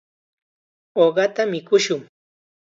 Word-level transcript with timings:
Uqata 1.03 1.43
mikushun. 1.51 2.01